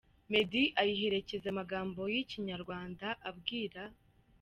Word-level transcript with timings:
Meddy, 0.31 0.63
ayiherekeza 0.81 1.47
amagambo 1.53 2.01
y’Ikinyarwanda 2.13 3.07
abwira 3.29 3.81